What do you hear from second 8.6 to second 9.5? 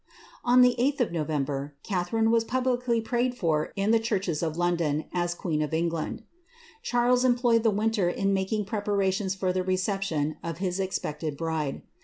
preparations